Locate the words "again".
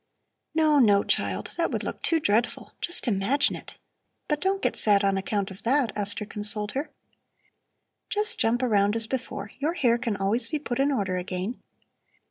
11.17-11.61